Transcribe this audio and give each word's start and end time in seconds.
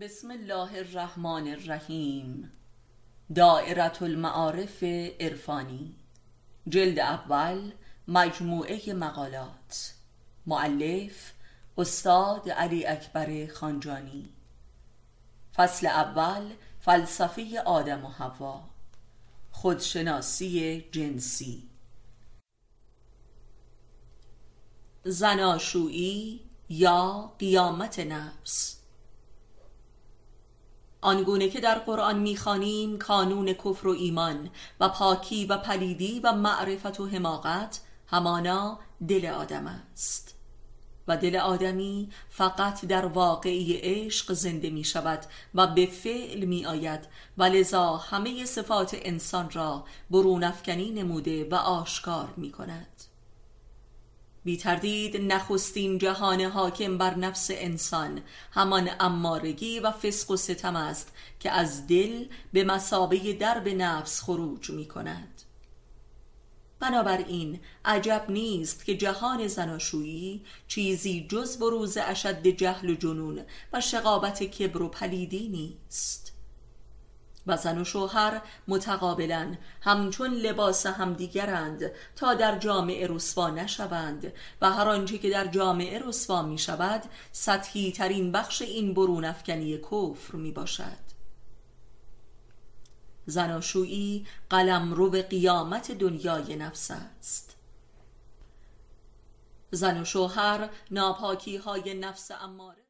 بسم 0.00 0.30
الله 0.30 0.78
الرحمن 0.78 1.48
الرحیم. 1.48 2.52
دائرة 3.34 3.98
المعارف 4.02 4.84
عرفانی. 5.20 5.94
جلد 6.68 6.98
اول 6.98 7.72
مجموعه 8.08 8.92
مقالات. 8.92 9.92
مؤلف 10.46 11.32
استاد 11.78 12.48
علی 12.48 12.86
اکبر 12.86 13.46
خانجانی. 13.46 14.28
فصل 15.54 15.86
اول 15.86 16.52
فلسفه 16.80 17.62
آدم 17.64 18.04
و 18.04 18.08
حوا. 18.08 18.60
خودشناسی 19.50 20.84
جنسی. 20.92 21.68
زناشویی 25.04 26.40
یا 26.68 27.32
قیامت 27.38 27.98
نفس. 27.98 28.83
آنگونه 31.04 31.48
که 31.48 31.60
در 31.60 31.78
قرآن 31.78 32.18
می‌خوانیم 32.18 32.98
کانون 32.98 33.52
کفر 33.52 33.88
و 33.88 33.90
ایمان 33.90 34.50
و 34.80 34.88
پاکی 34.88 35.46
و 35.46 35.56
پلیدی 35.56 36.20
و 36.20 36.32
معرفت 36.32 37.00
و 37.00 37.06
حماقت 37.06 37.80
همانا 38.06 38.78
دل 39.08 39.26
آدم 39.26 39.66
است. 39.66 40.34
و 41.08 41.16
دل 41.16 41.36
آدمی 41.36 42.10
فقط 42.30 42.84
در 42.84 43.06
واقعی 43.06 43.80
عشق 43.82 44.32
زنده 44.32 44.70
می 44.70 44.84
شود 44.84 45.24
و 45.54 45.66
به 45.66 45.86
فعل 45.86 46.44
می 46.44 46.66
آید 46.66 47.00
و 47.38 47.42
لذا 47.42 47.96
همه 47.96 48.44
صفات 48.44 48.96
انسان 49.02 49.50
را 49.50 49.84
برون 50.10 50.44
افکنی 50.44 50.90
نموده 50.90 51.48
و 51.50 51.54
آشکار 51.54 52.34
می 52.36 52.52
کند 52.52 53.13
بی 54.44 54.56
تردید 54.56 55.32
نخستین 55.32 55.98
جهان 55.98 56.40
حاکم 56.40 56.98
بر 56.98 57.14
نفس 57.14 57.50
انسان. 57.50 58.20
همان 58.52 58.90
امارگی 59.00 59.80
و 59.80 59.90
فسق 59.90 60.30
و 60.30 60.36
ستم 60.36 60.76
است 60.76 61.12
که 61.40 61.50
از 61.50 61.86
دل 61.86 62.24
به 62.52 62.64
مسابه 62.64 63.32
درب 63.32 63.68
نفس 63.68 64.22
خروج 64.22 64.70
می 64.70 64.88
کند 64.88 65.42
بنابراین 66.80 67.60
عجب 67.84 68.26
نیست 68.28 68.84
که 68.84 68.96
جهان 68.96 69.46
زناشویی 69.48 70.44
چیزی 70.68 71.26
جز 71.28 71.58
بروز 71.58 71.96
اشد 71.96 72.46
جهل 72.46 72.90
و 72.90 72.94
جنون 72.94 73.40
و 73.72 73.80
شقابت 73.80 74.42
کبر 74.42 74.82
و 74.82 74.88
پلیدی 74.88 75.48
نیست. 75.48 76.33
و 77.46 77.56
زن 77.56 77.80
و 77.80 77.84
شوهر 77.84 78.42
متقابلا 78.68 79.54
همچون 79.80 80.30
لباس 80.34 80.86
همدیگرند 80.86 81.90
تا 82.16 82.34
در 82.34 82.58
جامعه 82.58 83.06
رسوا 83.06 83.50
نشوند 83.50 84.32
و 84.60 84.70
هر 84.70 84.88
آنچه 84.88 85.18
که 85.18 85.30
در 85.30 85.46
جامعه 85.46 85.98
رسوا 85.98 86.42
می 86.42 86.58
شود 86.58 87.02
سطحی 87.32 87.92
ترین 87.92 88.32
بخش 88.32 88.62
این 88.62 88.94
برون 88.94 89.24
افکنی 89.24 89.78
کفر 89.78 90.36
می 90.36 90.52
باشد 90.52 91.04
زناشویی 93.26 94.26
قلم 94.50 94.92
رو 94.92 95.10
به 95.10 95.22
قیامت 95.22 95.92
دنیای 95.92 96.56
نفس 96.56 96.90
است. 96.90 97.56
زن 99.70 100.00
و 100.00 100.04
شوهر 100.04 100.70
ناپاکی 100.90 101.56
های 101.56 101.94
نفس 101.94 102.30
اماره 102.30 102.83